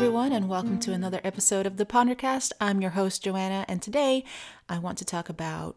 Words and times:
everyone, 0.00 0.32
and 0.32 0.48
welcome 0.48 0.78
to 0.78 0.94
another 0.94 1.20
episode 1.22 1.66
of 1.66 1.76
the 1.76 1.84
Pondercast. 1.84 2.52
I'm 2.58 2.80
your 2.80 2.92
host, 2.92 3.22
Joanna, 3.22 3.66
and 3.68 3.82
today 3.82 4.24
I 4.66 4.78
want 4.78 4.96
to 4.96 5.04
talk 5.04 5.28
about 5.28 5.76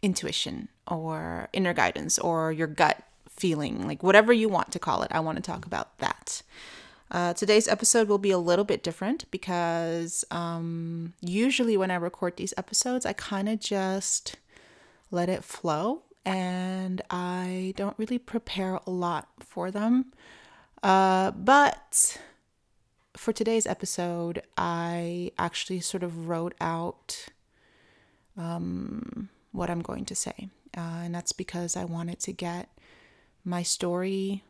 intuition 0.00 0.68
or 0.86 1.48
inner 1.52 1.74
guidance 1.74 2.20
or 2.20 2.52
your 2.52 2.68
gut 2.68 3.02
feeling, 3.28 3.84
like 3.84 4.00
whatever 4.00 4.32
you 4.32 4.48
want 4.48 4.70
to 4.70 4.78
call 4.78 5.02
it. 5.02 5.10
I 5.10 5.18
want 5.18 5.38
to 5.38 5.42
talk 5.42 5.66
about 5.66 5.98
that. 5.98 6.42
Uh, 7.10 7.34
today's 7.34 7.66
episode 7.66 8.06
will 8.06 8.18
be 8.18 8.30
a 8.30 8.38
little 8.38 8.64
bit 8.64 8.84
different 8.84 9.28
because 9.32 10.24
um, 10.30 11.14
usually 11.20 11.76
when 11.76 11.90
I 11.90 11.96
record 11.96 12.36
these 12.36 12.54
episodes, 12.56 13.04
I 13.04 13.12
kind 13.12 13.48
of 13.48 13.58
just 13.58 14.36
let 15.10 15.28
it 15.28 15.42
flow 15.42 16.02
and 16.24 17.02
I 17.10 17.74
don't 17.76 17.98
really 17.98 18.20
prepare 18.20 18.78
a 18.86 18.90
lot 18.90 19.26
for 19.40 19.72
them. 19.72 20.12
Uh, 20.80 21.32
but 21.32 22.18
for 23.18 23.32
today's 23.32 23.66
episode, 23.66 24.42
I 24.56 25.32
actually 25.38 25.80
sort 25.80 26.04
of 26.04 26.28
wrote 26.28 26.54
out 26.60 27.26
um, 28.36 29.28
what 29.50 29.68
I'm 29.68 29.82
going 29.82 30.04
to 30.06 30.14
say. 30.14 30.48
Uh, 30.76 31.02
and 31.02 31.14
that's 31.14 31.32
because 31.32 31.76
I 31.76 31.84
wanted 31.84 32.20
to 32.20 32.32
get 32.32 32.68
my 33.44 33.64
story 33.64 34.44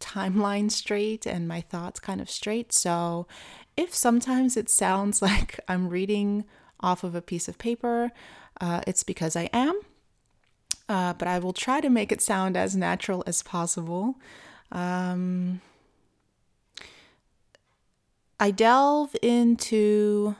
timeline 0.00 0.70
straight 0.70 1.26
and 1.26 1.46
my 1.46 1.60
thoughts 1.60 2.00
kind 2.00 2.20
of 2.20 2.28
straight. 2.28 2.72
So 2.72 3.28
if 3.76 3.94
sometimes 3.94 4.56
it 4.56 4.68
sounds 4.68 5.22
like 5.28 5.60
I'm 5.68 5.88
reading 5.88 6.44
off 6.80 7.04
of 7.04 7.14
a 7.14 7.22
piece 7.22 7.46
of 7.46 7.56
paper, 7.56 8.10
uh, 8.60 8.80
it's 8.86 9.04
because 9.04 9.36
I 9.36 9.48
am. 9.52 9.80
Uh, 10.88 11.12
but 11.14 11.28
I 11.28 11.38
will 11.38 11.52
try 11.52 11.80
to 11.80 11.88
make 11.88 12.10
it 12.10 12.20
sound 12.20 12.56
as 12.56 12.76
natural 12.76 13.22
as 13.26 13.42
possible. 13.42 14.16
Um, 14.72 15.60
I 18.38 18.50
delve 18.50 19.16
into 19.22 20.36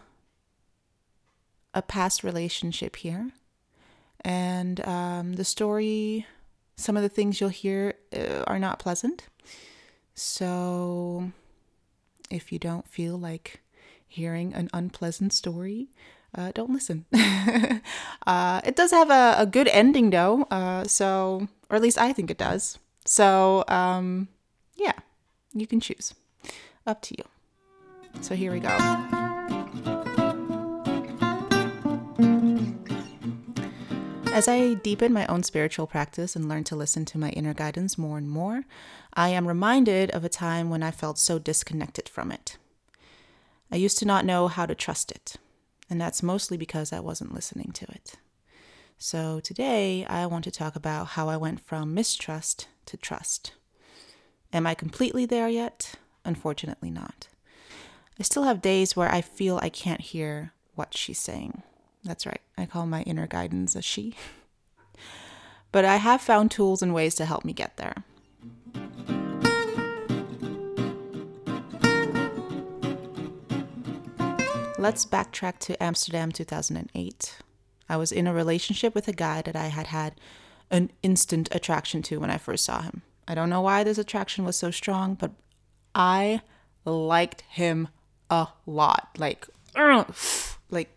a 1.72 1.82
past 1.82 2.22
relationship 2.22 2.96
here, 2.96 3.30
and 4.22 4.86
um, 4.86 5.34
the 5.34 5.44
story, 5.44 6.26
some 6.76 6.96
of 6.96 7.02
the 7.02 7.08
things 7.08 7.40
you'll 7.40 7.50
hear 7.50 7.94
uh, 8.14 8.44
are 8.46 8.58
not 8.58 8.78
pleasant. 8.78 9.28
So, 10.14 11.32
if 12.30 12.52
you 12.52 12.58
don't 12.58 12.88
feel 12.88 13.18
like 13.18 13.60
hearing 14.06 14.52
an 14.52 14.68
unpleasant 14.74 15.32
story, 15.32 15.88
uh, 16.34 16.52
don't 16.54 16.70
listen. 16.70 17.06
uh, 18.26 18.60
it 18.64 18.76
does 18.76 18.90
have 18.90 19.10
a, 19.10 19.36
a 19.38 19.46
good 19.46 19.68
ending, 19.68 20.10
though. 20.10 20.42
Uh, 20.50 20.84
so, 20.84 21.48
or 21.70 21.76
at 21.76 21.82
least 21.82 21.98
I 21.98 22.12
think 22.12 22.30
it 22.30 22.38
does. 22.38 22.78
So, 23.06 23.64
um, 23.68 24.28
yeah, 24.74 24.92
you 25.54 25.66
can 25.66 25.80
choose. 25.80 26.14
Up 26.86 27.00
to 27.02 27.14
you. 27.16 27.35
So 28.20 28.34
here 28.34 28.52
we 28.52 28.60
go. 28.60 28.68
As 34.36 34.48
I 34.48 34.74
deepen 34.74 35.14
my 35.14 35.24
own 35.28 35.42
spiritual 35.42 35.86
practice 35.86 36.36
and 36.36 36.46
learn 36.46 36.64
to 36.64 36.76
listen 36.76 37.06
to 37.06 37.18
my 37.18 37.30
inner 37.30 37.54
guidance 37.54 37.96
more 37.96 38.18
and 38.18 38.28
more, 38.28 38.64
I 39.14 39.30
am 39.30 39.48
reminded 39.48 40.10
of 40.10 40.24
a 40.24 40.28
time 40.28 40.68
when 40.68 40.82
I 40.82 40.90
felt 40.90 41.18
so 41.18 41.38
disconnected 41.38 42.06
from 42.06 42.30
it. 42.30 42.58
I 43.72 43.76
used 43.76 43.98
to 44.00 44.04
not 44.04 44.26
know 44.26 44.48
how 44.48 44.66
to 44.66 44.74
trust 44.74 45.10
it, 45.10 45.36
and 45.88 45.98
that's 45.98 46.22
mostly 46.22 46.58
because 46.58 46.92
I 46.92 47.00
wasn't 47.00 47.32
listening 47.32 47.70
to 47.72 47.86
it. 47.86 48.16
So 48.98 49.40
today, 49.40 50.04
I 50.04 50.26
want 50.26 50.44
to 50.44 50.50
talk 50.50 50.76
about 50.76 51.08
how 51.08 51.30
I 51.30 51.38
went 51.38 51.60
from 51.60 51.94
mistrust 51.94 52.68
to 52.86 52.98
trust. 52.98 53.52
Am 54.52 54.66
I 54.66 54.74
completely 54.74 55.24
there 55.24 55.48
yet? 55.48 55.94
Unfortunately, 56.26 56.90
not. 56.90 57.28
I 58.18 58.22
still 58.22 58.44
have 58.44 58.62
days 58.62 58.96
where 58.96 59.12
I 59.12 59.20
feel 59.20 59.58
I 59.60 59.68
can't 59.68 60.00
hear 60.00 60.52
what 60.74 60.96
she's 60.96 61.18
saying. 61.18 61.62
That's 62.02 62.24
right, 62.24 62.40
I 62.56 62.64
call 62.64 62.86
my 62.86 63.02
inner 63.02 63.26
guidance 63.26 63.76
a 63.76 63.82
she. 63.82 64.14
but 65.72 65.84
I 65.84 65.96
have 65.96 66.22
found 66.22 66.50
tools 66.50 66.80
and 66.80 66.94
ways 66.94 67.14
to 67.16 67.26
help 67.26 67.44
me 67.44 67.52
get 67.52 67.76
there. 67.76 68.04
Let's 74.78 75.04
backtrack 75.04 75.58
to 75.60 75.82
Amsterdam 75.82 76.32
2008. 76.32 77.38
I 77.88 77.96
was 77.96 78.12
in 78.12 78.26
a 78.26 78.32
relationship 78.32 78.94
with 78.94 79.08
a 79.08 79.12
guy 79.12 79.42
that 79.42 79.56
I 79.56 79.66
had 79.66 79.88
had 79.88 80.14
an 80.70 80.90
instant 81.02 81.54
attraction 81.54 82.02
to 82.02 82.18
when 82.20 82.30
I 82.30 82.38
first 82.38 82.64
saw 82.64 82.80
him. 82.80 83.02
I 83.28 83.34
don't 83.34 83.50
know 83.50 83.60
why 83.60 83.84
this 83.84 83.98
attraction 83.98 84.44
was 84.44 84.56
so 84.56 84.70
strong, 84.70 85.14
but 85.14 85.32
I 85.94 86.40
liked 86.84 87.42
him 87.42 87.88
a 88.30 88.48
lot. 88.66 89.08
Like, 89.18 89.46
like, 90.70 90.90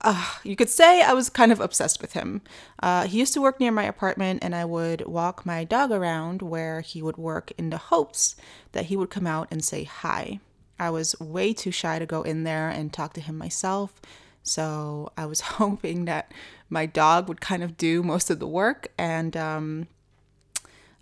uh, 0.00 0.34
you 0.42 0.56
could 0.56 0.68
say 0.68 1.00
I 1.00 1.12
was 1.12 1.30
kind 1.30 1.52
of 1.52 1.60
obsessed 1.60 2.02
with 2.02 2.12
him. 2.12 2.42
Uh, 2.82 3.06
he 3.06 3.18
used 3.18 3.34
to 3.34 3.40
work 3.40 3.60
near 3.60 3.70
my 3.70 3.84
apartment, 3.84 4.42
and 4.42 4.54
I 4.54 4.64
would 4.64 5.06
walk 5.06 5.46
my 5.46 5.64
dog 5.64 5.92
around 5.92 6.42
where 6.42 6.80
he 6.80 7.02
would 7.02 7.16
work 7.16 7.52
in 7.56 7.70
the 7.70 7.78
hopes 7.78 8.34
that 8.72 8.86
he 8.86 8.96
would 8.96 9.10
come 9.10 9.26
out 9.26 9.48
and 9.50 9.64
say 9.64 9.84
hi. 9.84 10.40
I 10.78 10.90
was 10.90 11.18
way 11.20 11.52
too 11.52 11.70
shy 11.70 12.00
to 12.00 12.06
go 12.06 12.22
in 12.22 12.42
there 12.42 12.68
and 12.68 12.92
talk 12.92 13.12
to 13.14 13.20
him 13.20 13.38
myself, 13.38 14.00
so 14.42 15.12
I 15.16 15.26
was 15.26 15.40
hoping 15.58 16.06
that 16.06 16.32
my 16.68 16.86
dog 16.86 17.28
would 17.28 17.40
kind 17.40 17.62
of 17.62 17.76
do 17.76 18.02
most 18.02 18.28
of 18.28 18.40
the 18.40 18.46
work, 18.48 18.88
and 18.98 19.36
um, 19.36 19.86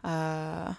uh, 0.04 0.74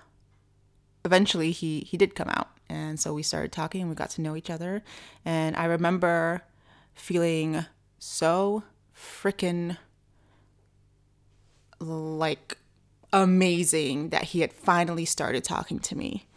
eventually 1.04 1.52
he 1.52 1.80
he 1.82 1.98
did 1.98 2.14
come 2.14 2.30
out 2.30 2.50
and 2.72 3.00
so 3.00 3.14
we 3.14 3.24
started 3.24 3.52
talking 3.52 3.82
and 3.82 3.90
we 3.90 3.96
got 3.96 4.12
to 4.12 4.22
know 4.22 4.36
each 4.36 4.50
other. 4.50 4.82
And 5.26 5.56
I 5.56 5.66
remember 5.66 6.42
feeling 6.94 7.66
so 8.00 8.64
freaking 8.96 9.78
like 11.80 12.58
amazing 13.12 14.10
that 14.10 14.24
he 14.24 14.42
had 14.42 14.54
finally 14.54 15.06
started 15.06 15.44
talking 15.44 15.80
to 15.80 15.98
me. 15.98 16.28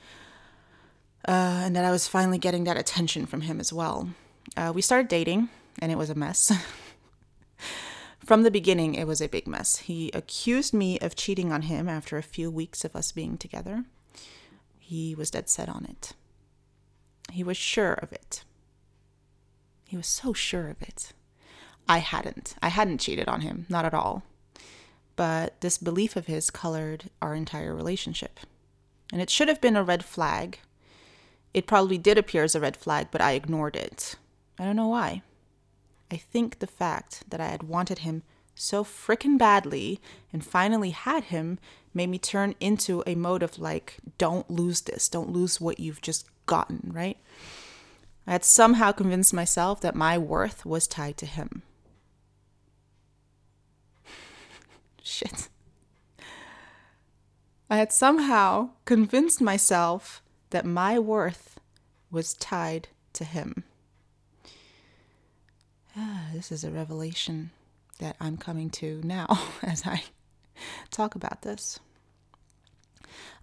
Uh, 1.27 1.63
and 1.65 1.77
that 1.77 1.85
I 1.85 1.91
was 1.91 2.07
finally 2.07 2.39
getting 2.39 2.65
that 2.65 2.77
attention 2.77 3.25
from 3.25 3.43
him 3.43 3.59
as 3.59 3.73
well. 3.73 4.11
Uh, 4.57 4.73
we 4.75 4.83
started 4.83 5.09
dating, 5.09 5.49
and 5.79 5.91
it 5.91 5.97
was 5.97 6.11
a 6.11 6.15
mess. 6.15 6.53
from 8.19 8.43
the 8.43 8.51
beginning, 8.51 8.95
it 8.95 9.07
was 9.07 9.23
a 9.23 9.29
big 9.29 9.47
mess. 9.47 9.77
He 9.77 10.11
accused 10.13 10.75
me 10.75 10.99
of 10.99 11.17
cheating 11.17 11.51
on 11.51 11.63
him 11.63 11.89
after 11.89 12.19
a 12.19 12.23
few 12.23 12.51
weeks 12.51 12.85
of 12.85 12.95
us 12.95 13.11
being 13.11 13.39
together. 13.39 13.85
He 14.79 15.15
was 15.15 15.31
dead 15.31 15.49
set 15.49 15.71
on 15.71 15.87
it. 15.87 16.13
He 17.33 17.45
was 17.45 17.57
sure 17.57 17.95
of 17.95 18.13
it. 18.13 18.45
He 19.87 19.97
was 19.97 20.07
so 20.07 20.33
sure 20.33 20.69
of 20.69 20.81
it. 20.83 21.13
I 21.89 21.99
hadn't. 21.99 22.55
I 22.63 22.69
hadn't 22.69 23.01
cheated 23.01 23.29
on 23.29 23.43
him, 23.43 23.67
not 23.69 23.85
at 23.85 23.95
all. 23.95 24.23
But 25.17 25.61
this 25.61 25.79
belief 25.79 26.17
of 26.17 26.27
his 26.27 26.51
colored 26.51 27.11
our 27.21 27.35
entire 27.35 27.75
relationship. 27.75 28.41
And 29.13 29.21
it 29.21 29.31
should 29.31 29.49
have 29.49 29.61
been 29.61 29.77
a 29.77 29.85
red 29.85 30.05
flag. 30.05 30.59
It 31.53 31.67
probably 31.67 31.99
did 31.99 32.19
appear 32.19 32.43
as 32.43 32.55
a 32.55 32.61
red 32.61 32.77
flag, 32.77 33.09
but 33.11 33.21
I 33.21 33.33
ignored 33.33 33.77
it. 33.77 34.17
I 34.59 34.65
don't 34.65 34.77
know 34.77 34.89
why. 34.89 35.23
I 36.11 36.17
think 36.17 36.59
the 36.59 36.67
fact 36.67 37.25
that 37.31 37.41
I 37.41 37.47
had 37.47 37.63
wanted 37.63 38.01
him 38.01 38.23
so 38.55 38.85
frickin' 38.85 39.37
badly 39.37 40.01
and 40.33 40.45
finally 40.45 40.91
had 40.91 41.25
him 41.25 41.59
made 41.93 42.09
me 42.09 42.19
turn 42.19 42.55
into 42.61 43.03
a 43.07 43.15
mode 43.15 43.43
of 43.43 43.59
like, 43.59 43.99
don't 44.19 44.51
lose 44.51 44.83
this, 44.83 45.09
don't 45.09 45.31
lose 45.31 45.61
what 45.61 45.81
you've 45.81 46.01
just 46.01 46.29
gotten, 46.47 46.91
right? 46.93 47.19
I 48.27 48.33
had 48.33 48.45
somehow 48.45 48.93
convinced 48.93 49.35
myself 49.35 49.81
that 49.83 49.95
my 49.95 50.17
worth 50.17 50.65
was 50.65 50.87
tied 50.87 51.17
to 51.19 51.27
him. 51.27 51.63
Shit. 55.03 55.49
I 57.69 57.77
had 57.77 57.93
somehow 57.93 58.71
convinced 58.85 59.41
myself 59.41 60.23
that 60.51 60.65
my 60.65 60.99
worth 60.99 61.59
was 62.11 62.35
tied 62.35 62.89
to 63.15 63.25
him. 63.25 63.65
Ah, 65.97 66.27
this 66.33 66.51
is 66.51 66.65
a 66.65 66.71
revelation 66.71 67.51
that 67.99 68.17
I'm 68.21 68.37
coming 68.37 68.71
to 68.71 69.01
now 69.05 69.27
as 69.63 69.87
I 69.87 70.05
talk 70.91 71.15
about 71.15 71.43
this. 71.43 71.79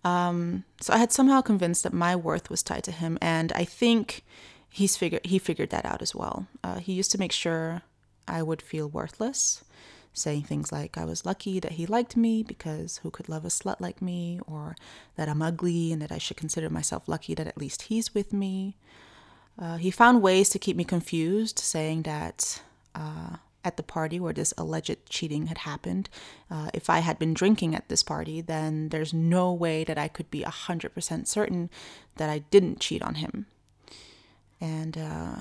Um, 0.03 0.63
so 0.79 0.93
I 0.93 0.97
had 0.97 1.11
somehow 1.11 1.41
convinced 1.41 1.83
that 1.83 1.93
my 1.93 2.15
worth 2.15 2.49
was 2.49 2.63
tied 2.63 2.83
to 2.85 2.91
him, 2.91 3.17
and 3.21 3.51
I 3.53 3.65
think 3.65 4.23
he's 4.69 4.97
figured 4.97 5.25
he 5.25 5.37
figured 5.37 5.69
that 5.69 5.85
out 5.85 6.01
as 6.01 6.15
well. 6.15 6.47
Uh, 6.63 6.79
he 6.79 6.93
used 6.93 7.11
to 7.11 7.19
make 7.19 7.31
sure 7.31 7.83
I 8.27 8.41
would 8.41 8.61
feel 8.61 8.89
worthless, 8.89 9.63
saying 10.13 10.43
things 10.43 10.71
like 10.71 10.97
I 10.97 11.05
was 11.05 11.25
lucky 11.25 11.59
that 11.59 11.73
he 11.73 11.85
liked 11.85 12.17
me 12.17 12.41
because 12.43 12.97
who 13.03 13.11
could 13.11 13.29
love 13.29 13.45
a 13.45 13.49
slut 13.49 13.79
like 13.79 14.01
me, 14.01 14.39
or 14.47 14.75
that 15.15 15.29
I'm 15.29 15.41
ugly 15.41 15.91
and 15.91 16.01
that 16.01 16.11
I 16.11 16.17
should 16.17 16.37
consider 16.37 16.69
myself 16.69 17.07
lucky 17.07 17.35
that 17.35 17.47
at 17.47 17.57
least 17.57 17.83
he's 17.83 18.15
with 18.15 18.33
me. 18.33 18.77
Uh, 19.59 19.77
he 19.77 19.91
found 19.91 20.21
ways 20.21 20.49
to 20.49 20.59
keep 20.59 20.75
me 20.75 20.83
confused, 20.83 21.59
saying 21.59 22.03
that 22.03 22.61
uh, 22.95 23.37
at 23.63 23.77
the 23.77 23.83
party 23.83 24.19
where 24.19 24.33
this 24.33 24.53
alleged 24.57 24.97
cheating 25.09 25.47
had 25.47 25.59
happened. 25.59 26.09
Uh, 26.49 26.69
if 26.73 26.89
I 26.89 26.99
had 26.99 27.19
been 27.19 27.33
drinking 27.33 27.75
at 27.75 27.89
this 27.89 28.03
party, 28.03 28.41
then 28.41 28.89
there's 28.89 29.13
no 29.13 29.53
way 29.53 29.83
that 29.83 29.97
I 29.97 30.07
could 30.07 30.31
be 30.31 30.41
100% 30.41 31.27
certain 31.27 31.69
that 32.15 32.29
I 32.29 32.39
didn't 32.39 32.79
cheat 32.79 33.01
on 33.01 33.15
him. 33.15 33.45
And 34.59 34.97
uh, 34.97 35.35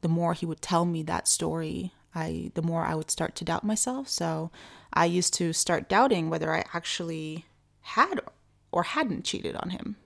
the 0.00 0.08
more 0.08 0.34
he 0.34 0.46
would 0.46 0.62
tell 0.62 0.84
me 0.84 1.02
that 1.04 1.28
story, 1.28 1.92
I 2.14 2.50
the 2.54 2.62
more 2.62 2.84
I 2.84 2.94
would 2.94 3.10
start 3.10 3.34
to 3.36 3.44
doubt 3.44 3.64
myself. 3.64 4.08
So 4.08 4.50
I 4.92 5.04
used 5.04 5.34
to 5.34 5.52
start 5.52 5.88
doubting 5.88 6.30
whether 6.30 6.54
I 6.54 6.64
actually 6.72 7.46
had 7.80 8.20
or 8.72 8.82
hadn't 8.84 9.24
cheated 9.24 9.56
on 9.56 9.70
him. 9.70 9.96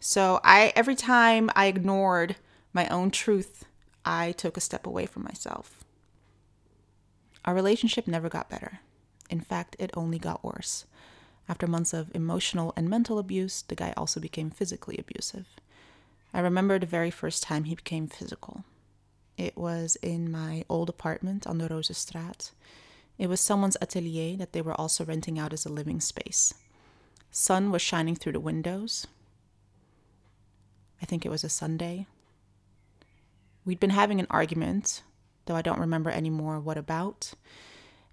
So 0.00 0.40
I 0.44 0.72
every 0.76 0.94
time 0.94 1.50
I 1.54 1.66
ignored 1.66 2.36
my 2.72 2.86
own 2.88 3.10
truth, 3.10 3.64
I 4.06 4.32
took 4.32 4.56
a 4.56 4.60
step 4.60 4.86
away 4.86 5.04
from 5.04 5.24
myself. 5.24 5.84
Our 7.44 7.54
relationship 7.54 8.06
never 8.06 8.28
got 8.28 8.48
better. 8.48 8.80
In 9.28 9.40
fact, 9.40 9.74
it 9.80 9.90
only 9.94 10.18
got 10.18 10.44
worse. 10.44 10.86
After 11.48 11.66
months 11.66 11.92
of 11.92 12.14
emotional 12.14 12.72
and 12.76 12.88
mental 12.88 13.18
abuse, 13.18 13.62
the 13.62 13.74
guy 13.74 13.92
also 13.96 14.20
became 14.20 14.50
physically 14.50 14.96
abusive. 14.98 15.46
I 16.32 16.40
remember 16.40 16.78
the 16.78 16.86
very 16.86 17.10
first 17.10 17.42
time 17.42 17.64
he 17.64 17.74
became 17.74 18.06
physical. 18.06 18.64
It 19.36 19.56
was 19.56 19.96
in 20.02 20.30
my 20.30 20.64
old 20.68 20.88
apartment 20.88 21.46
on 21.46 21.58
the 21.58 21.68
Rozenstraat. 21.68 22.52
It 23.18 23.28
was 23.28 23.40
someone's 23.40 23.76
atelier 23.80 24.36
that 24.36 24.52
they 24.52 24.62
were 24.62 24.78
also 24.80 25.04
renting 25.04 25.38
out 25.38 25.52
as 25.52 25.66
a 25.66 25.72
living 25.72 26.00
space. 26.00 26.54
Sun 27.30 27.70
was 27.70 27.82
shining 27.82 28.14
through 28.14 28.32
the 28.32 28.40
windows. 28.40 29.06
I 31.02 31.06
think 31.06 31.26
it 31.26 31.30
was 31.30 31.44
a 31.44 31.48
Sunday. 31.48 32.06
We'd 33.66 33.80
been 33.80 33.90
having 33.90 34.20
an 34.20 34.28
argument, 34.30 35.02
though 35.44 35.56
I 35.56 35.62
don't 35.62 35.80
remember 35.80 36.08
anymore 36.08 36.60
what 36.60 36.78
about. 36.78 37.34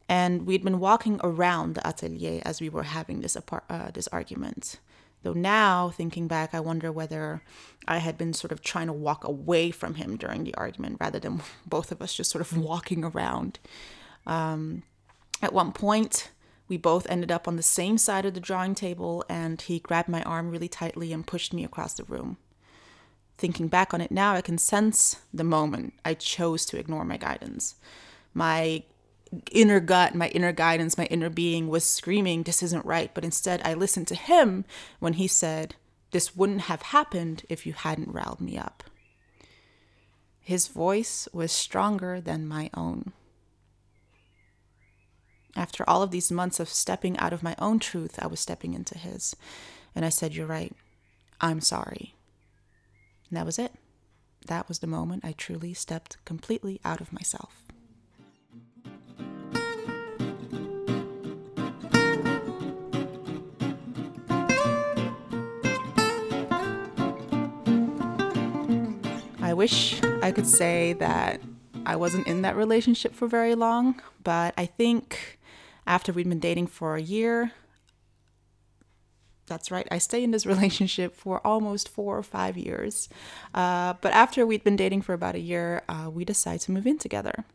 And 0.09 0.45
we'd 0.45 0.63
been 0.63 0.79
walking 0.79 1.19
around 1.23 1.75
the 1.75 1.87
atelier 1.87 2.41
as 2.43 2.59
we 2.59 2.69
were 2.69 2.83
having 2.83 3.21
this, 3.21 3.35
apart, 3.35 3.63
uh, 3.69 3.91
this 3.91 4.09
argument. 4.09 4.79
Though 5.21 5.33
now, 5.33 5.89
thinking 5.89 6.27
back, 6.27 6.53
I 6.53 6.59
wonder 6.59 6.91
whether 6.91 7.43
I 7.87 7.99
had 7.99 8.17
been 8.17 8.33
sort 8.33 8.51
of 8.51 8.61
trying 8.61 8.87
to 8.87 8.93
walk 8.93 9.23
away 9.23 9.71
from 9.71 9.95
him 9.95 10.17
during 10.17 10.43
the 10.43 10.55
argument 10.55 10.97
rather 10.99 11.19
than 11.19 11.41
both 11.65 11.91
of 11.91 12.01
us 12.01 12.13
just 12.13 12.31
sort 12.31 12.41
of 12.41 12.57
walking 12.57 13.03
around. 13.03 13.59
Um, 14.25 14.83
at 15.41 15.53
one 15.53 15.71
point, 15.71 16.31
we 16.67 16.77
both 16.77 17.05
ended 17.09 17.31
up 17.31 17.47
on 17.47 17.57
the 17.57 17.63
same 17.63 17.97
side 17.97 18.25
of 18.25 18.33
the 18.33 18.39
drawing 18.39 18.73
table, 18.73 19.23
and 19.29 19.61
he 19.61 19.79
grabbed 19.79 20.09
my 20.09 20.23
arm 20.23 20.49
really 20.49 20.67
tightly 20.67 21.13
and 21.13 21.27
pushed 21.27 21.53
me 21.53 21.63
across 21.63 21.93
the 21.93 22.05
room. 22.05 22.37
Thinking 23.37 23.67
back 23.67 23.93
on 23.93 24.01
it 24.01 24.11
now, 24.11 24.33
I 24.33 24.41
can 24.41 24.57
sense 24.57 25.17
the 25.33 25.43
moment 25.43 25.93
I 26.05 26.13
chose 26.13 26.65
to 26.67 26.77
ignore 26.77 27.03
my 27.03 27.17
guidance. 27.17 27.75
My 28.33 28.83
inner 29.51 29.79
gut, 29.79 30.15
my 30.15 30.27
inner 30.29 30.51
guidance, 30.51 30.97
my 30.97 31.05
inner 31.05 31.29
being 31.29 31.67
was 31.67 31.83
screaming, 31.83 32.43
This 32.43 32.63
isn't 32.63 32.85
right. 32.85 33.11
But 33.13 33.25
instead, 33.25 33.61
I 33.65 33.73
listened 33.73 34.07
to 34.09 34.15
him 34.15 34.65
when 34.99 35.13
he 35.13 35.27
said, 35.27 35.75
This 36.11 36.35
wouldn't 36.35 36.61
have 36.61 36.81
happened 36.81 37.43
if 37.49 37.65
you 37.65 37.73
hadn't 37.73 38.13
riled 38.13 38.41
me 38.41 38.57
up. 38.57 38.83
His 40.39 40.67
voice 40.67 41.27
was 41.31 41.51
stronger 41.51 42.19
than 42.19 42.47
my 42.47 42.69
own. 42.73 43.13
After 45.55 45.87
all 45.87 46.01
of 46.01 46.11
these 46.11 46.31
months 46.31 46.59
of 46.59 46.69
stepping 46.69 47.17
out 47.17 47.33
of 47.33 47.43
my 47.43 47.55
own 47.59 47.79
truth, 47.79 48.19
I 48.21 48.27
was 48.27 48.39
stepping 48.39 48.73
into 48.73 48.97
his. 48.97 49.35
And 49.95 50.03
I 50.03 50.09
said, 50.09 50.35
You're 50.35 50.47
right. 50.47 50.75
I'm 51.39 51.61
sorry. 51.61 52.15
And 53.33 53.37
that 53.39 53.47
was 53.47 53.57
it. 53.57 53.73
That 54.45 54.67
was 54.67 54.77
the 54.77 54.85
moment 54.85 55.25
I 55.25 55.31
truly 55.31 55.73
stepped 55.73 56.23
completely 56.23 56.79
out 56.85 57.01
of 57.01 57.11
myself. 57.11 57.63
I 69.41 69.55
wish 69.55 69.99
I 70.21 70.31
could 70.31 70.45
say 70.45 70.93
that 70.93 71.41
I 71.87 71.95
wasn't 71.95 72.27
in 72.27 72.43
that 72.43 72.55
relationship 72.55 73.15
for 73.15 73.27
very 73.27 73.55
long, 73.55 73.99
but 74.23 74.53
I 74.59 74.67
think 74.67 75.39
after 75.87 76.13
we'd 76.13 76.29
been 76.29 76.37
dating 76.37 76.67
for 76.67 76.95
a 76.95 77.01
year, 77.01 77.51
that's 79.45 79.71
right, 79.71 79.87
I 79.91 79.97
stay 79.97 80.23
in 80.23 80.31
this 80.31 80.45
relationship 80.53 81.15
for 81.15 81.45
almost 81.45 81.89
four 81.89 82.17
or 82.17 82.23
five 82.23 82.57
years. 82.57 83.09
Uh, 83.53 83.93
but 84.01 84.13
after 84.13 84.45
we'd 84.45 84.63
been 84.63 84.75
dating 84.75 85.01
for 85.01 85.13
about 85.13 85.35
a 85.35 85.39
year, 85.39 85.83
uh, 85.89 86.09
we 86.11 86.25
decided 86.25 86.61
to 86.61 86.71
move 86.71 86.87
in 86.87 86.97
together. 86.97 87.45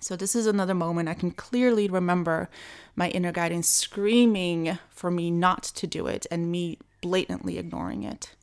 So, 0.00 0.16
this 0.16 0.34
is 0.34 0.46
another 0.46 0.74
moment 0.74 1.08
I 1.08 1.14
can 1.14 1.30
clearly 1.30 1.86
remember 1.86 2.50
my 2.96 3.08
inner 3.10 3.30
guidance 3.30 3.68
screaming 3.68 4.78
for 4.90 5.12
me 5.12 5.30
not 5.30 5.62
to 5.62 5.86
do 5.86 6.08
it 6.08 6.26
and 6.28 6.50
me 6.50 6.78
blatantly 7.02 7.56
ignoring 7.56 8.02
it. 8.02 8.34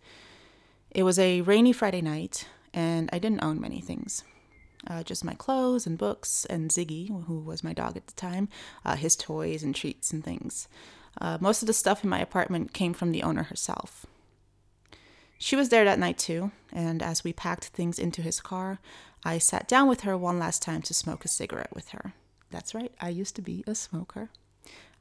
It 0.92 1.04
was 1.04 1.20
a 1.20 1.42
rainy 1.42 1.74
Friday 1.74 2.02
night, 2.02 2.48
and 2.74 3.10
I 3.12 3.20
didn't 3.20 3.44
own 3.44 3.60
many 3.60 3.82
things. 3.82 4.24
Uh, 4.88 5.04
just 5.04 5.26
my 5.26 5.34
clothes 5.34 5.86
and 5.86 5.98
books, 5.98 6.46
and 6.46 6.70
Ziggy, 6.72 7.26
who 7.26 7.40
was 7.40 7.64
my 7.64 7.74
dog 7.74 7.98
at 7.98 8.08
the 8.08 8.14
time, 8.14 8.48
uh, 8.86 8.96
his 8.96 9.18
toys 9.18 9.62
and 9.62 9.76
treats 9.76 10.12
and 10.14 10.24
things. 10.24 10.70
Uh, 11.20 11.38
most 11.42 11.62
of 11.62 11.68
the 11.68 11.74
stuff 11.74 12.04
in 12.04 12.10
my 12.10 12.20
apartment 12.20 12.74
came 12.74 12.94
from 12.94 13.12
the 13.12 13.24
owner 13.24 13.44
herself. 13.44 14.06
She 15.38 15.56
was 15.56 15.70
there 15.70 15.86
that 15.86 16.00
night 16.00 16.18
too, 16.18 16.52
and 16.72 17.02
as 17.02 17.24
we 17.24 17.34
packed 17.34 17.66
things 17.66 18.00
into 18.00 18.22
his 18.22 18.42
car, 18.42 18.80
I 19.24 19.38
sat 19.38 19.68
down 19.68 19.88
with 19.88 20.02
her 20.02 20.18
one 20.18 20.40
last 20.40 20.62
time 20.62 20.82
to 20.84 20.94
smoke 20.94 21.24
a 21.26 21.30
cigarette 21.30 21.74
with 21.74 21.90
her. 21.90 22.14
That's 22.52 22.74
right, 22.74 22.94
I 23.00 23.10
used 23.10 23.36
to 23.36 23.42
be 23.42 23.64
a 23.68 23.76
smoker. 23.76 24.30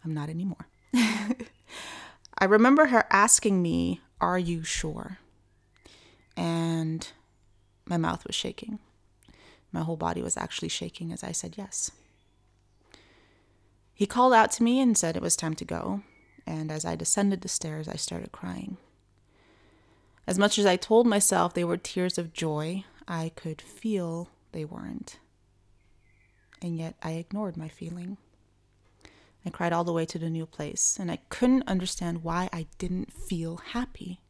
I'm 0.04 0.14
not 0.14 0.28
anymore. 0.28 0.68
I 0.94 2.44
remember 2.46 2.86
her 2.86 3.04
asking 3.10 3.62
me, 3.62 4.00
Are 4.20 4.38
you 4.38 4.62
sure? 4.62 5.18
and 6.38 7.10
my 7.84 7.96
mouth 7.96 8.24
was 8.24 8.36
shaking. 8.36 8.78
My 9.72 9.82
whole 9.82 9.96
body 9.96 10.22
was 10.22 10.36
actually 10.36 10.68
shaking 10.68 11.12
as 11.12 11.24
I 11.24 11.32
said 11.32 11.56
yes. 11.58 11.90
He 13.92 14.06
called 14.06 14.32
out 14.32 14.52
to 14.52 14.62
me 14.62 14.80
and 14.80 14.96
said 14.96 15.16
it 15.16 15.22
was 15.22 15.34
time 15.34 15.54
to 15.54 15.64
go, 15.64 16.02
and 16.48 16.72
as 16.72 16.86
I 16.86 16.96
descended 16.96 17.42
the 17.42 17.48
stairs, 17.48 17.88
I 17.88 17.96
started 17.96 18.32
crying. 18.32 18.78
As 20.26 20.38
much 20.38 20.58
as 20.58 20.64
I 20.64 20.76
told 20.76 21.06
myself 21.06 21.52
they 21.52 21.62
were 21.62 21.76
tears 21.76 22.16
of 22.16 22.32
joy, 22.32 22.84
I 23.06 23.32
could 23.36 23.60
feel 23.60 24.30
they 24.52 24.64
weren't. 24.64 25.18
And 26.62 26.78
yet 26.78 26.94
I 27.02 27.12
ignored 27.12 27.58
my 27.58 27.68
feeling. 27.68 28.16
I 29.44 29.50
cried 29.50 29.74
all 29.74 29.84
the 29.84 29.92
way 29.92 30.06
to 30.06 30.18
the 30.18 30.30
new 30.30 30.46
place, 30.46 30.96
and 30.98 31.10
I 31.10 31.18
couldn't 31.28 31.68
understand 31.68 32.24
why 32.24 32.48
I 32.50 32.66
didn't 32.78 33.12
feel 33.12 33.58
happy. 33.58 34.20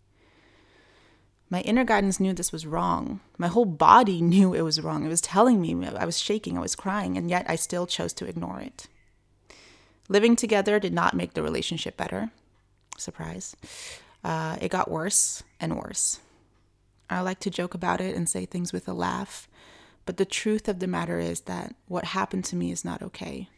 My 1.48 1.60
inner 1.60 1.84
guidance 1.84 2.18
knew 2.18 2.32
this 2.32 2.52
was 2.52 2.66
wrong. 2.66 3.20
My 3.38 3.48
whole 3.48 3.64
body 3.64 4.20
knew 4.32 4.54
it 4.54 4.62
was 4.62 4.80
wrong. 4.80 5.04
It 5.04 5.08
was 5.08 5.20
telling 5.20 5.60
me 5.60 5.86
I 5.86 6.04
was 6.04 6.18
shaking, 6.18 6.58
I 6.58 6.62
was 6.62 6.74
crying, 6.74 7.16
and 7.16 7.30
yet 7.30 7.46
I 7.48 7.54
still 7.54 7.86
chose 7.86 8.12
to 8.14 8.26
ignore 8.26 8.60
it. 8.60 8.88
Living 10.08 10.36
together 10.36 10.80
did 10.80 10.92
not 10.92 11.14
make 11.14 11.34
the 11.34 11.42
relationship 11.42 11.96
better. 11.96 12.30
Surprise. 12.96 13.54
Uh, 14.24 14.56
it 14.60 14.70
got 14.70 14.90
worse 14.90 15.42
and 15.60 15.76
worse. 15.76 16.20
I 17.10 17.20
like 17.20 17.40
to 17.40 17.50
joke 17.50 17.74
about 17.74 18.00
it 18.00 18.14
and 18.16 18.28
say 18.28 18.44
things 18.44 18.72
with 18.72 18.88
a 18.88 18.92
laugh, 18.92 19.48
but 20.04 20.16
the 20.16 20.24
truth 20.24 20.68
of 20.68 20.78
the 20.78 20.86
matter 20.86 21.18
is 21.18 21.42
that 21.42 21.74
what 21.86 22.06
happened 22.06 22.44
to 22.46 22.56
me 22.56 22.70
is 22.70 22.84
not 22.84 23.02
okay. 23.02 23.48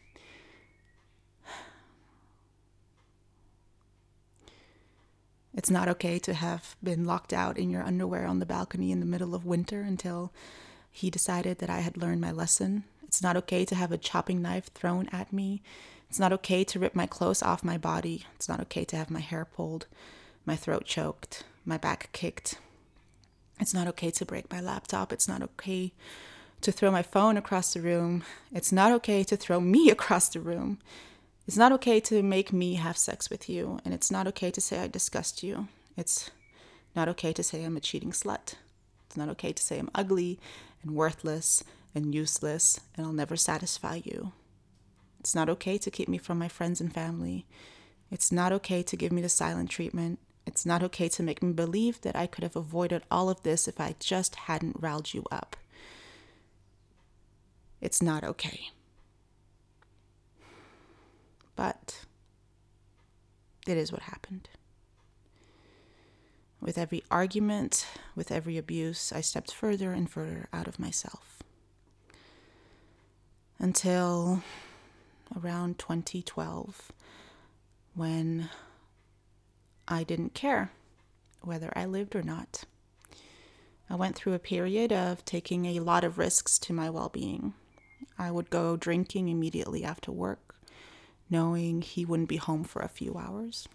It's 5.53 5.69
not 5.69 5.89
okay 5.89 6.17
to 6.19 6.33
have 6.33 6.77
been 6.81 7.03
locked 7.03 7.33
out 7.33 7.57
in 7.57 7.69
your 7.69 7.83
underwear 7.83 8.25
on 8.25 8.39
the 8.39 8.45
balcony 8.45 8.91
in 8.91 9.01
the 9.01 9.05
middle 9.05 9.35
of 9.35 9.45
winter 9.45 9.81
until 9.81 10.31
he 10.89 11.09
decided 11.09 11.57
that 11.59 11.69
I 11.69 11.79
had 11.79 11.97
learned 11.97 12.21
my 12.21 12.31
lesson. 12.31 12.85
It's 13.03 13.21
not 13.21 13.35
okay 13.35 13.65
to 13.65 13.75
have 13.75 13.91
a 13.91 13.97
chopping 13.97 14.41
knife 14.41 14.71
thrown 14.73 15.09
at 15.11 15.33
me. 15.33 15.61
It's 16.11 16.19
not 16.19 16.33
okay 16.33 16.65
to 16.65 16.77
rip 16.77 16.93
my 16.93 17.05
clothes 17.05 17.41
off 17.41 17.63
my 17.63 17.77
body. 17.77 18.25
It's 18.35 18.49
not 18.49 18.59
okay 18.63 18.83
to 18.83 18.97
have 18.97 19.09
my 19.09 19.21
hair 19.21 19.45
pulled, 19.45 19.85
my 20.45 20.57
throat 20.57 20.83
choked, 20.83 21.45
my 21.63 21.77
back 21.77 22.09
kicked. 22.11 22.59
It's 23.61 23.73
not 23.73 23.87
okay 23.87 24.11
to 24.11 24.25
break 24.25 24.51
my 24.51 24.59
laptop. 24.59 25.13
It's 25.13 25.29
not 25.29 25.41
okay 25.41 25.93
to 26.59 26.69
throw 26.73 26.91
my 26.91 27.01
phone 27.01 27.37
across 27.37 27.73
the 27.73 27.79
room. 27.79 28.25
It's 28.51 28.73
not 28.73 28.91
okay 28.91 29.23
to 29.23 29.37
throw 29.37 29.61
me 29.61 29.89
across 29.95 30.27
the 30.27 30.41
room. 30.41 30.79
It's 31.47 31.55
not 31.55 31.71
okay 31.71 32.01
to 32.01 32.21
make 32.21 32.51
me 32.51 32.73
have 32.73 32.97
sex 32.97 33.29
with 33.29 33.47
you, 33.47 33.79
and 33.85 33.93
it's 33.93 34.11
not 34.11 34.27
okay 34.27 34.51
to 34.51 34.59
say 34.59 34.79
I 34.79 34.87
disgust 34.87 35.43
you. 35.43 35.69
It's 35.95 36.29
not 36.93 37.07
okay 37.07 37.31
to 37.31 37.41
say 37.41 37.63
I'm 37.63 37.77
a 37.77 37.79
cheating 37.79 38.11
slut. 38.11 38.55
It's 39.05 39.15
not 39.15 39.29
okay 39.29 39.53
to 39.53 39.63
say 39.63 39.79
I'm 39.79 39.89
ugly 39.95 40.41
and 40.83 40.91
worthless 40.93 41.63
and 41.95 42.13
useless 42.13 42.81
and 42.97 43.05
I'll 43.05 43.13
never 43.13 43.37
satisfy 43.37 44.01
you. 44.03 44.33
It's 45.21 45.35
not 45.35 45.49
okay 45.49 45.77
to 45.77 45.91
keep 45.91 46.09
me 46.09 46.17
from 46.17 46.39
my 46.39 46.47
friends 46.47 46.81
and 46.81 46.91
family. 46.91 47.45
It's 48.09 48.31
not 48.31 48.51
okay 48.53 48.81
to 48.81 48.97
give 48.97 49.11
me 49.11 49.21
the 49.21 49.29
silent 49.29 49.69
treatment. 49.69 50.17
It's 50.47 50.65
not 50.65 50.81
okay 50.81 51.07
to 51.09 51.21
make 51.21 51.43
me 51.43 51.53
believe 51.53 52.01
that 52.01 52.15
I 52.15 52.25
could 52.25 52.43
have 52.43 52.55
avoided 52.55 53.03
all 53.11 53.29
of 53.29 53.43
this 53.43 53.67
if 53.67 53.79
I 53.79 53.93
just 53.99 54.33
hadn't 54.33 54.77
riled 54.79 55.13
you 55.13 55.23
up. 55.31 55.55
It's 57.79 58.01
not 58.01 58.23
okay. 58.23 58.71
But 61.55 62.03
it 63.67 63.77
is 63.77 63.91
what 63.91 64.01
happened. 64.01 64.49
With 66.59 66.79
every 66.79 67.03
argument, 67.11 67.85
with 68.15 68.31
every 68.31 68.57
abuse, 68.57 69.13
I 69.13 69.21
stepped 69.21 69.53
further 69.53 69.93
and 69.93 70.09
further 70.09 70.47
out 70.51 70.67
of 70.67 70.79
myself. 70.79 71.43
Until 73.59 74.41
around 75.35 75.79
2012, 75.79 76.91
when 77.95 78.49
I 79.87 80.03
didn't 80.03 80.33
care 80.33 80.71
whether 81.41 81.71
I 81.75 81.85
lived 81.85 82.15
or 82.15 82.23
not. 82.23 82.63
I 83.89 83.95
went 83.95 84.15
through 84.15 84.33
a 84.33 84.39
period 84.39 84.93
of 84.93 85.25
taking 85.25 85.65
a 85.65 85.81
lot 85.81 86.03
of 86.03 86.17
risks 86.17 86.57
to 86.59 86.73
my 86.73 86.89
well 86.89 87.09
being. 87.09 87.53
I 88.17 88.31
would 88.31 88.49
go 88.49 88.77
drinking 88.77 89.27
immediately 89.27 89.83
after 89.83 90.11
work, 90.11 90.55
knowing 91.29 91.81
he 91.81 92.05
wouldn't 92.05 92.29
be 92.29 92.37
home 92.37 92.63
for 92.63 92.81
a 92.81 92.87
few 92.87 93.17
hours. 93.17 93.67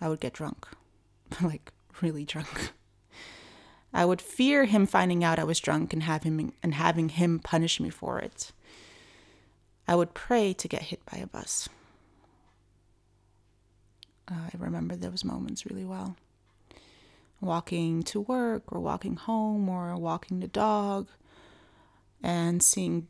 I 0.00 0.08
would 0.08 0.20
get 0.20 0.32
drunk, 0.32 0.66
like 1.42 1.72
really 2.02 2.24
drunk. 2.24 2.72
I 3.92 4.04
would 4.04 4.22
fear 4.22 4.66
him 4.66 4.86
finding 4.86 5.24
out 5.24 5.38
I 5.38 5.44
was 5.44 5.58
drunk 5.58 5.92
and 5.92 6.02
having 6.02 6.52
and 6.62 6.74
having 6.74 7.08
him 7.08 7.38
punish 7.38 7.80
me 7.80 7.90
for 7.90 8.18
it. 8.18 8.52
I 9.90 9.96
would 9.96 10.14
pray 10.14 10.52
to 10.52 10.68
get 10.68 10.82
hit 10.82 11.04
by 11.04 11.18
a 11.18 11.26
bus. 11.26 11.68
I 14.28 14.50
remember 14.56 14.94
those 14.94 15.24
moments 15.24 15.66
really 15.66 15.84
well. 15.84 16.16
Walking 17.40 18.04
to 18.04 18.20
work 18.20 18.62
or 18.68 18.78
walking 18.78 19.16
home 19.16 19.68
or 19.68 19.96
walking 19.96 20.38
the 20.38 20.46
dog 20.46 21.08
and 22.22 22.62
seeing 22.62 23.08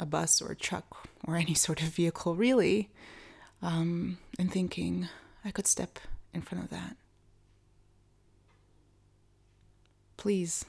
a 0.00 0.06
bus 0.06 0.40
or 0.40 0.52
a 0.52 0.56
truck 0.56 1.08
or 1.26 1.36
any 1.44 1.52
sort 1.52 1.82
of 1.82 1.88
vehicle 1.88 2.36
really 2.36 2.88
um, 3.60 4.16
and 4.38 4.50
thinking 4.50 5.08
I 5.44 5.50
could 5.50 5.66
step 5.66 5.98
in 6.32 6.40
front 6.40 6.64
of 6.64 6.70
that. 6.70 6.96
Please 10.16 10.64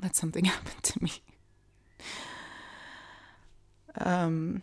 let 0.00 0.14
something 0.14 0.44
happen 0.54 0.80
to 0.80 1.02
me. 1.02 1.10
Um, 3.98 4.62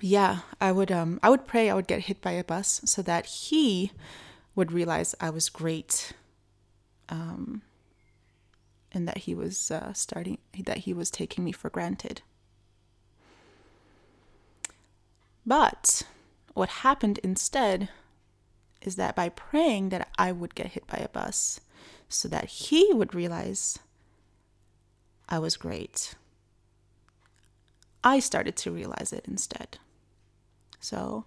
yeah, 0.00 0.40
I 0.60 0.72
would 0.72 0.90
um 0.90 1.20
I 1.22 1.30
would 1.30 1.46
pray 1.46 1.70
I 1.70 1.74
would 1.74 1.86
get 1.86 2.02
hit 2.02 2.20
by 2.20 2.32
a 2.32 2.44
bus 2.44 2.80
so 2.84 3.02
that 3.02 3.26
he 3.26 3.92
would 4.54 4.72
realize 4.72 5.14
I 5.20 5.30
was 5.30 5.48
great. 5.48 6.12
Um 7.08 7.62
and 8.92 9.08
that 9.08 9.18
he 9.18 9.34
was 9.34 9.70
uh, 9.70 9.92
starting 9.92 10.38
that 10.64 10.78
he 10.78 10.94
was 10.94 11.10
taking 11.10 11.44
me 11.44 11.52
for 11.52 11.68
granted. 11.68 12.22
But 15.44 16.02
what 16.54 16.68
happened 16.68 17.18
instead 17.22 17.88
is 18.80 18.96
that 18.96 19.16
by 19.16 19.28
praying 19.28 19.88
that 19.88 20.08
I 20.16 20.30
would 20.30 20.54
get 20.54 20.68
hit 20.68 20.86
by 20.86 20.98
a 20.98 21.08
bus 21.08 21.60
so 22.08 22.28
that 22.28 22.44
he 22.44 22.92
would 22.92 23.14
realize 23.14 23.78
I 25.28 25.38
was 25.38 25.56
great 25.56 26.14
I 28.04 28.20
started 28.20 28.54
to 28.58 28.70
realize 28.70 29.12
it 29.12 29.24
instead. 29.26 29.78
So 30.78 31.24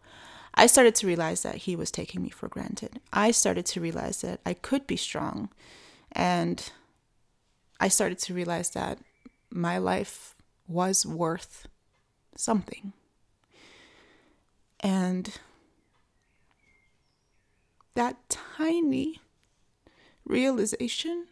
I 0.53 0.67
started 0.67 0.93
to 0.95 1.07
realize 1.07 1.41
that 1.41 1.55
he 1.55 1.75
was 1.75 1.89
taking 1.89 2.21
me 2.21 2.29
for 2.29 2.47
granted. 2.47 2.99
I 3.11 3.31
started 3.31 3.65
to 3.67 3.81
realize 3.81 4.21
that 4.21 4.39
I 4.45 4.53
could 4.53 4.85
be 4.85 4.95
strong. 4.95 5.49
And 6.11 6.71
I 7.79 7.87
started 7.87 8.19
to 8.19 8.33
realize 8.33 8.69
that 8.71 8.99
my 9.49 9.79
life 9.79 10.35
was 10.67 11.05
worth 11.05 11.67
something. 12.35 12.93
And 14.79 15.39
that 17.95 18.17
tiny 18.29 19.19
realization 20.25 21.25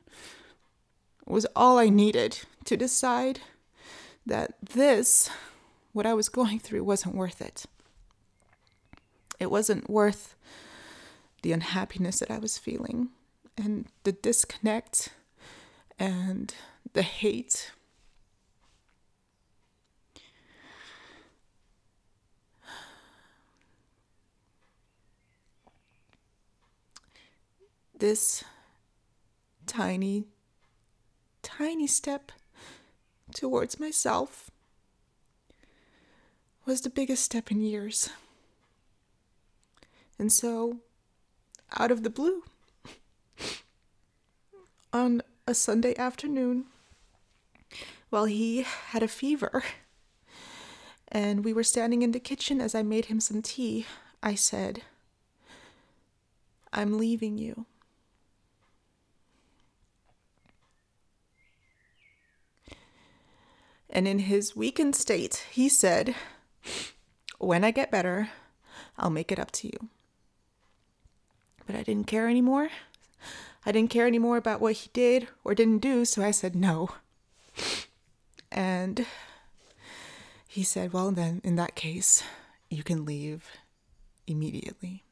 was 1.27 1.45
all 1.55 1.77
I 1.77 1.89
needed 1.89 2.39
to 2.65 2.75
decide 2.75 3.41
that 4.25 4.55
this, 4.61 5.29
what 5.93 6.05
I 6.05 6.13
was 6.13 6.29
going 6.29 6.59
through, 6.59 6.83
wasn't 6.83 7.15
worth 7.15 7.41
it. 7.41 7.65
It 9.39 9.51
wasn't 9.51 9.89
worth 9.89 10.35
the 11.41 11.51
unhappiness 11.51 12.19
that 12.19 12.31
I 12.31 12.39
was 12.39 12.57
feeling 12.57 13.09
and 13.57 13.85
the 14.03 14.11
disconnect 14.11 15.09
and 15.99 16.53
the 16.93 17.03
hate. 17.03 17.71
This 27.97 28.43
tiny, 29.67 30.25
tiny 31.41 31.87
step 31.87 32.31
towards 33.33 33.79
myself 33.79 34.51
was 36.65 36.81
the 36.81 36.89
biggest 36.89 37.23
step 37.23 37.51
in 37.51 37.61
years. 37.61 38.09
And 40.17 40.31
so, 40.31 40.77
out 41.77 41.91
of 41.91 42.03
the 42.03 42.09
blue, 42.09 42.43
on 44.93 45.21
a 45.47 45.53
Sunday 45.53 45.95
afternoon, 45.97 46.65
while 48.09 48.25
he 48.25 48.65
had 48.87 49.03
a 49.03 49.07
fever, 49.07 49.63
and 51.07 51.43
we 51.43 51.53
were 51.53 51.63
standing 51.63 52.01
in 52.01 52.11
the 52.11 52.19
kitchen 52.19 52.59
as 52.61 52.73
I 52.73 52.81
made 52.81 53.05
him 53.05 53.19
some 53.19 53.41
tea, 53.41 53.85
I 54.23 54.35
said, 54.35 54.81
I'm 56.73 56.97
leaving 56.97 57.37
you. 57.37 57.65
And 63.89 64.07
in 64.07 64.19
his 64.19 64.55
weakened 64.55 64.95
state, 64.95 65.45
he 65.51 65.69
said, 65.69 66.15
When 67.37 67.63
I 67.63 67.71
get 67.71 67.91
better, 67.91 68.29
I'll 68.97 69.09
make 69.09 69.31
it 69.31 69.39
up 69.39 69.51
to 69.51 69.67
you. 69.67 69.89
But 71.65 71.75
I 71.75 71.83
didn't 71.83 72.07
care 72.07 72.27
anymore. 72.27 72.69
I 73.65 73.71
didn't 73.71 73.89
care 73.89 74.05
anymore 74.05 74.37
about 74.37 74.61
what 74.61 74.73
he 74.73 74.89
did 74.93 75.27
or 75.43 75.55
didn't 75.55 75.79
do, 75.79 76.05
so 76.05 76.23
I 76.23 76.31
said 76.31 76.55
no. 76.55 76.89
And 78.51 79.05
he 80.47 80.63
said, 80.63 80.93
Well, 80.93 81.11
then, 81.11 81.41
in 81.43 81.55
that 81.55 81.75
case, 81.75 82.23
you 82.69 82.83
can 82.83 83.05
leave 83.05 83.49
immediately. 84.27 85.03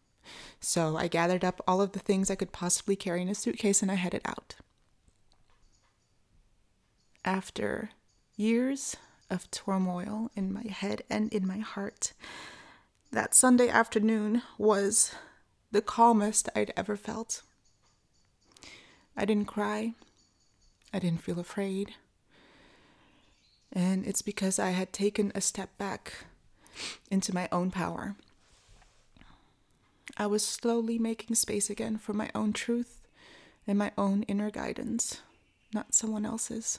So 0.60 0.96
I 0.96 1.08
gathered 1.08 1.44
up 1.44 1.62
all 1.68 1.82
of 1.82 1.92
the 1.92 2.00
things 2.00 2.30
I 2.32 2.36
could 2.36 2.52
possibly 2.52 2.96
carry 2.96 3.22
in 3.22 3.30
a 3.30 3.36
suitcase 3.36 3.82
and 3.82 3.92
I 3.92 3.96
headed 3.96 4.22
out. 4.26 4.56
After 7.26 7.90
years 8.36 8.96
of 9.30 9.50
turmoil 9.52 10.32
in 10.36 10.54
my 10.54 10.64
head 10.64 11.04
and 11.10 11.32
in 11.34 11.48
my 11.48 11.60
heart. 11.60 12.14
That 13.12 13.36
Sunday 13.36 13.70
afternoon 13.70 14.42
was 14.58 15.14
the 15.72 15.82
calmest 15.82 16.50
I'd 16.56 16.74
ever 16.76 16.96
felt. 16.96 17.42
I 19.16 19.26
didn't 19.26 19.48
cry. 19.48 19.94
I 20.94 21.00
didn't 21.00 21.22
feel 21.22 21.40
afraid. 21.40 21.96
And 23.72 24.06
it's 24.06 24.22
because 24.22 24.60
I 24.60 24.70
had 24.70 24.94
taken 24.94 25.32
a 25.34 25.42
step 25.42 25.76
back 25.78 26.26
into 27.10 27.34
my 27.34 27.50
own 27.52 27.72
power. 27.72 28.16
I 30.18 30.28
was 30.28 30.46
slowly 30.46 31.00
making 31.00 31.36
space 31.36 31.70
again 31.70 31.98
for 31.98 32.14
my 32.14 32.30
own 32.36 32.54
truth 32.54 33.00
and 33.66 33.80
my 33.80 33.92
own 33.98 34.24
inner 34.24 34.52
guidance, 34.52 35.22
not 35.74 35.96
someone 35.96 36.26
else's. 36.26 36.78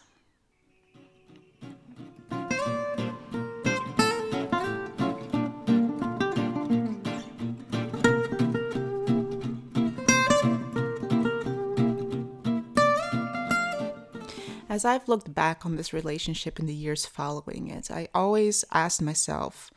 As 14.74 14.84
I've 14.84 15.06
looked 15.06 15.32
back 15.32 15.64
on 15.64 15.76
this 15.76 15.92
relationship 15.92 16.58
in 16.58 16.66
the 16.66 16.74
years 16.74 17.06
following 17.06 17.68
it, 17.68 17.92
I 17.92 18.08
always 18.12 18.64
asked 18.72 19.00
myself, 19.00 19.70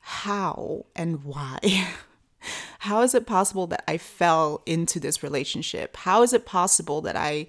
how 0.00 0.86
and 0.96 1.24
why? 1.24 1.58
how 2.78 3.02
is 3.02 3.14
it 3.14 3.26
possible 3.26 3.66
that 3.66 3.84
I 3.86 3.98
fell 3.98 4.62
into 4.64 4.98
this 4.98 5.22
relationship? 5.22 5.94
How 5.94 6.22
is 6.22 6.32
it 6.32 6.46
possible 6.46 7.02
that 7.02 7.16
I 7.16 7.48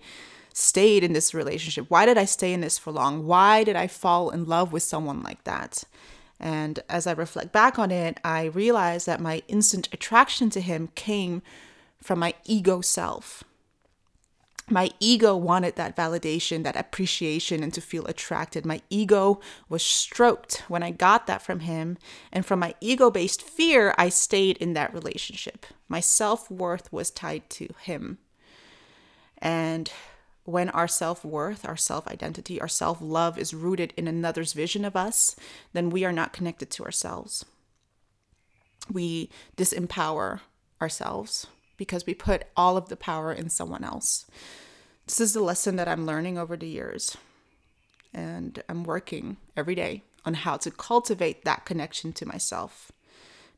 stayed 0.54 1.02
in 1.02 1.14
this 1.14 1.34
relationship? 1.34 1.86
Why 1.88 2.06
did 2.06 2.18
I 2.18 2.26
stay 2.26 2.52
in 2.52 2.60
this 2.60 2.78
for 2.78 2.92
long? 2.92 3.26
Why 3.26 3.64
did 3.64 3.78
I 3.78 3.88
fall 3.88 4.30
in 4.30 4.44
love 4.44 4.74
with 4.74 4.84
someone 4.84 5.24
like 5.24 5.46
that? 5.46 5.86
And 6.42 6.82
as 6.90 7.08
I 7.08 7.14
reflect 7.14 7.54
back 7.54 7.80
on 7.80 7.90
it, 7.90 8.20
I 8.26 8.48
realize 8.48 9.06
that 9.06 9.22
my 9.22 9.44
instant 9.48 9.88
attraction 9.94 10.50
to 10.50 10.60
him 10.60 10.90
came 10.96 11.42
from 12.04 12.20
my 12.20 12.34
ego 12.44 12.82
self 12.82 13.46
my 14.70 14.92
ego 15.00 15.36
wanted 15.36 15.76
that 15.76 15.96
validation, 15.96 16.64
that 16.64 16.76
appreciation, 16.76 17.64
and 17.64 17.74
to 17.74 17.82
feel 17.82 18.06
attracted. 18.06 18.66
My 18.66 18.82
ego 18.90 19.40
was 19.68 19.84
stroked 19.84 20.64
when 20.68 20.84
I 20.84 20.92
got 20.92 21.28
that 21.28 21.42
from 21.42 21.62
him. 21.62 21.98
And 22.32 22.46
from 22.46 22.60
my 22.60 22.76
ego 22.80 23.10
based 23.10 23.42
fear, 23.42 23.94
I 23.98 24.10
stayed 24.10 24.58
in 24.58 24.74
that 24.74 24.94
relationship. 24.94 25.66
My 25.88 26.00
self 26.00 26.50
worth 26.52 26.92
was 26.92 27.10
tied 27.10 27.50
to 27.52 27.70
him. 27.82 28.20
And 29.38 29.92
when 30.44 30.70
our 30.70 30.88
self 30.88 31.24
worth, 31.24 31.66
our 31.66 31.78
self 31.78 32.08
identity, 32.08 32.60
our 32.62 32.68
self 32.68 33.00
love 33.02 33.38
is 33.38 33.54
rooted 33.54 33.94
in 33.98 34.08
another's 34.08 34.54
vision 34.54 34.86
of 34.86 34.96
us, 34.96 35.36
then 35.74 35.90
we 35.90 36.06
are 36.06 36.14
not 36.14 36.34
connected 36.34 36.70
to 36.72 36.84
ourselves. 36.84 37.46
We 38.92 39.30
disempower 39.58 40.42
ourselves 40.82 41.48
because 41.80 42.06
we 42.06 42.14
put 42.14 42.44
all 42.58 42.76
of 42.78 42.90
the 42.90 42.98
power 42.98 43.32
in 43.32 43.50
someone 43.50 43.86
else. 43.86 44.28
This 45.08 45.22
is 45.22 45.34
the 45.34 45.42
lesson 45.42 45.78
that 45.78 45.88
I'm 45.88 46.06
learning 46.06 46.38
over 46.38 46.56
the 46.58 46.68
years. 46.68 47.18
And 48.14 48.62
I'm 48.68 48.84
working 48.84 49.38
every 49.56 49.76
day 49.76 50.04
on 50.26 50.34
how 50.34 50.58
to 50.58 50.70
cultivate 50.70 51.46
that 51.46 51.66
connection 51.66 52.12
to 52.14 52.28
myself 52.28 52.92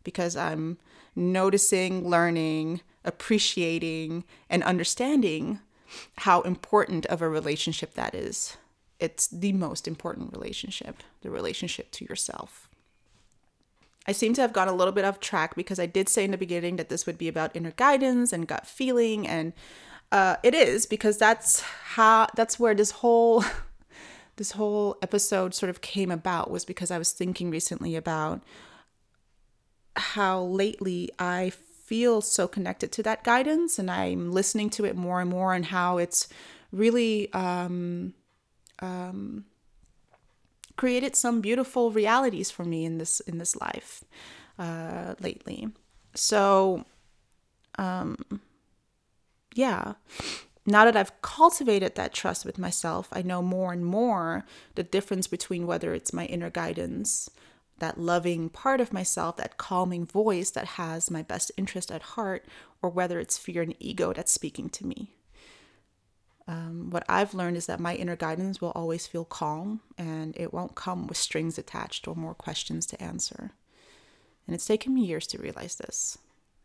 because 0.03 0.37
I'm 0.37 0.77
noticing, 1.15 2.07
learning, 2.07 2.81
appreciating, 3.03 4.23
and 4.49 4.63
understanding 4.63 5.59
how 6.19 6.41
important 6.41 7.07
of 7.07 7.21
a 7.21 7.27
relationship 7.27 7.95
that 7.95 8.13
is. 8.13 8.55
It's 8.99 9.27
the 9.27 9.51
most 9.51 9.87
important 9.87 10.31
relationship, 10.31 10.97
the 11.21 11.31
relationship 11.31 11.89
to 11.93 12.05
yourself. 12.05 12.69
I 14.07 14.11
seem 14.13 14.33
to 14.33 14.41
have 14.41 14.53
gone 14.53 14.67
a 14.67 14.73
little 14.73 14.91
bit 14.91 15.05
off 15.05 15.19
track 15.19 15.55
because 15.55 15.79
I 15.79 15.85
did 15.85 16.09
say 16.09 16.23
in 16.23 16.31
the 16.31 16.37
beginning 16.37 16.77
that 16.77 16.89
this 16.89 17.05
would 17.05 17.17
be 17.17 17.27
about 17.27 17.55
inner 17.55 17.71
guidance 17.71 18.33
and 18.33 18.47
gut 18.47 18.65
feeling, 18.65 19.27
and 19.27 19.53
uh, 20.11 20.37
it 20.43 20.53
is 20.53 20.85
because 20.85 21.17
that's 21.17 21.61
how 21.61 22.27
that's 22.35 22.59
where 22.59 22.73
this 22.73 22.91
whole 22.91 23.43
this 24.37 24.51
whole 24.51 24.97
episode 25.01 25.53
sort 25.53 25.69
of 25.69 25.81
came 25.81 26.11
about 26.11 26.49
was 26.49 26.65
because 26.65 26.89
I 26.89 26.97
was 26.97 27.11
thinking 27.11 27.51
recently 27.51 27.95
about 27.95 28.41
how 29.95 30.41
lately 30.41 31.09
I 31.19 31.51
feel 31.51 32.21
so 32.21 32.47
connected 32.47 32.91
to 32.93 33.03
that 33.03 33.23
guidance 33.23 33.77
and 33.77 33.91
I'm 33.91 34.31
listening 34.31 34.69
to 34.71 34.85
it 34.85 34.95
more 34.95 35.19
and 35.19 35.29
more 35.29 35.53
and 35.53 35.65
how 35.65 35.97
it's 35.97 36.29
really 36.71 37.31
um, 37.33 38.13
um, 38.79 39.45
created 40.77 41.15
some 41.15 41.41
beautiful 41.41 41.91
realities 41.91 42.51
for 42.51 42.63
me 42.63 42.85
in 42.85 42.97
this 42.97 43.19
in 43.21 43.37
this 43.37 43.55
life 43.55 44.03
uh, 44.57 45.15
lately. 45.19 45.69
So, 46.15 46.85
um, 47.77 48.17
yeah. 49.53 49.93
Now 50.65 50.85
that 50.85 50.95
I've 50.95 51.21
cultivated 51.23 51.95
that 51.95 52.13
trust 52.13 52.45
with 52.45 52.59
myself, 52.59 53.09
I 53.11 53.23
know 53.23 53.41
more 53.41 53.73
and 53.73 53.83
more 53.83 54.45
the 54.75 54.83
difference 54.83 55.25
between 55.25 55.65
whether 55.65 55.93
it's 55.93 56.13
my 56.13 56.25
inner 56.25 56.51
guidance, 56.51 57.31
that 57.79 57.99
loving 57.99 58.47
part 58.47 58.79
of 58.79 58.93
myself, 58.93 59.37
that 59.37 59.57
calming 59.57 60.05
voice 60.05 60.51
that 60.51 60.65
has 60.77 61.09
my 61.09 61.23
best 61.23 61.51
interest 61.57 61.91
at 61.91 62.01
heart, 62.13 62.45
or 62.81 62.91
whether 62.91 63.19
it's 63.19 63.39
fear 63.39 63.63
and 63.63 63.75
ego 63.79 64.13
that's 64.13 64.31
speaking 64.31 64.69
to 64.69 64.85
me. 64.85 65.15
Um, 66.47 66.89
what 66.89 67.03
I've 67.07 67.33
learned 67.33 67.57
is 67.57 67.67
that 67.67 67.79
my 67.79 67.95
inner 67.95 68.15
guidance 68.15 68.59
will 68.59 68.71
always 68.71 69.07
feel 69.07 69.25
calm 69.25 69.81
and 69.97 70.35
it 70.37 70.53
won't 70.53 70.75
come 70.75 71.07
with 71.07 71.17
strings 71.17 71.57
attached 71.57 72.07
or 72.07 72.15
more 72.15 72.33
questions 72.33 72.85
to 72.87 73.01
answer. 73.01 73.51
And 74.47 74.55
it's 74.55 74.65
taken 74.65 74.93
me 74.93 75.05
years 75.05 75.27
to 75.27 75.37
realize 75.37 75.75
this. 75.75 76.17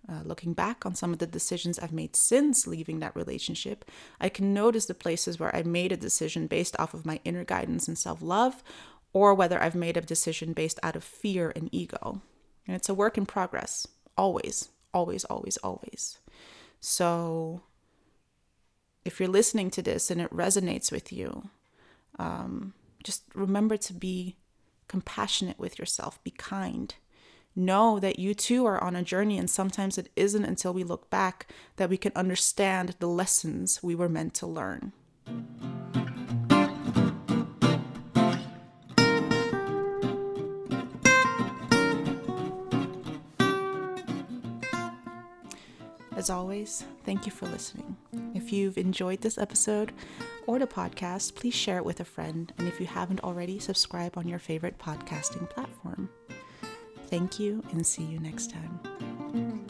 Uh, 0.08 0.22
looking 0.24 0.52
back 0.52 0.86
on 0.86 0.94
some 0.94 1.12
of 1.12 1.18
the 1.18 1.26
decisions 1.26 1.78
I've 1.78 1.92
made 1.92 2.14
since 2.14 2.66
leaving 2.66 3.00
that 3.00 3.16
relationship, 3.16 3.84
I 4.20 4.28
can 4.28 4.54
notice 4.54 4.86
the 4.86 4.94
places 4.94 5.40
where 5.40 5.54
I 5.54 5.62
made 5.64 5.90
a 5.90 5.96
decision 5.96 6.46
based 6.46 6.76
off 6.78 6.94
of 6.94 7.04
my 7.04 7.20
inner 7.24 7.44
guidance 7.44 7.88
and 7.88 7.98
self 7.98 8.22
love, 8.22 8.62
or 9.12 9.34
whether 9.34 9.60
I've 9.60 9.74
made 9.74 9.96
a 9.96 10.00
decision 10.00 10.52
based 10.52 10.78
out 10.82 10.94
of 10.94 11.02
fear 11.02 11.52
and 11.56 11.68
ego. 11.72 12.22
And 12.68 12.76
it's 12.76 12.88
a 12.88 12.94
work 12.94 13.18
in 13.18 13.26
progress, 13.26 13.88
always, 14.16 14.68
always, 14.94 15.24
always, 15.24 15.56
always. 15.58 16.18
So 16.80 17.62
if 19.06 19.20
you're 19.20 19.28
listening 19.28 19.70
to 19.70 19.82
this 19.82 20.10
and 20.10 20.20
it 20.20 20.30
resonates 20.30 20.90
with 20.90 21.12
you, 21.12 21.48
um, 22.18 22.74
just 23.04 23.22
remember 23.34 23.76
to 23.76 23.92
be 23.92 24.36
compassionate 24.88 25.58
with 25.58 25.78
yourself, 25.78 26.22
be 26.24 26.32
kind. 26.32 26.94
Know 27.54 28.00
that 28.00 28.18
you 28.18 28.34
too 28.34 28.66
are 28.66 28.82
on 28.82 28.96
a 28.96 29.02
journey, 29.02 29.38
and 29.38 29.48
sometimes 29.48 29.96
it 29.96 30.10
isn't 30.16 30.44
until 30.44 30.74
we 30.74 30.84
look 30.84 31.08
back 31.08 31.48
that 31.76 31.88
we 31.88 31.96
can 31.96 32.12
understand 32.14 32.96
the 32.98 33.06
lessons 33.06 33.82
we 33.82 33.94
were 33.94 34.08
meant 34.08 34.34
to 34.34 34.46
learn. 34.46 34.92
As 46.26 46.30
always, 46.30 46.84
thank 47.04 47.24
you 47.24 47.30
for 47.30 47.46
listening. 47.46 47.96
If 48.34 48.52
you've 48.52 48.78
enjoyed 48.78 49.20
this 49.20 49.38
episode 49.38 49.92
or 50.48 50.58
the 50.58 50.66
podcast, 50.66 51.36
please 51.36 51.54
share 51.54 51.76
it 51.76 51.84
with 51.84 52.00
a 52.00 52.04
friend. 52.04 52.52
And 52.58 52.66
if 52.66 52.80
you 52.80 52.86
haven't 52.86 53.20
already, 53.20 53.60
subscribe 53.60 54.18
on 54.18 54.26
your 54.26 54.40
favorite 54.40 54.76
podcasting 54.76 55.48
platform. 55.48 56.08
Thank 57.06 57.38
you 57.38 57.62
and 57.70 57.86
see 57.86 58.02
you 58.02 58.18
next 58.18 58.50
time. 58.50 59.65